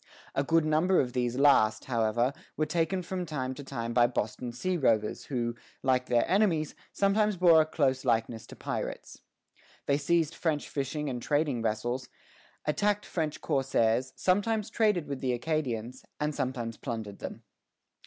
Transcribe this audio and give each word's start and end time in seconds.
A 0.33 0.43
good 0.43 0.65
number 0.65 0.99
of 0.99 1.13
these 1.13 1.37
last, 1.37 1.85
however, 1.85 2.33
were 2.57 2.65
taken 2.65 3.03
from 3.03 3.23
time 3.23 3.53
to 3.53 3.63
time 3.63 3.93
by 3.93 4.07
Boston 4.07 4.51
sea 4.51 4.75
rovers, 4.75 5.25
who, 5.25 5.55
like 5.83 6.07
their 6.07 6.27
enemies, 6.27 6.73
sometimes 6.91 7.37
bore 7.37 7.61
a 7.61 7.67
close 7.67 8.03
likeness 8.03 8.47
to 8.47 8.55
pirates. 8.55 9.21
They 9.85 9.99
seized 9.99 10.33
French 10.33 10.67
fishing 10.67 11.07
and 11.07 11.21
trading 11.21 11.61
vessels, 11.61 12.09
attacked 12.65 13.05
French 13.05 13.41
corsairs, 13.41 14.11
sometimes 14.15 14.71
traded 14.71 15.05
with 15.05 15.19
the 15.21 15.33
Acadians, 15.33 16.03
and 16.19 16.33
sometimes 16.33 16.77
plundered 16.77 17.19
them. 17.19 17.43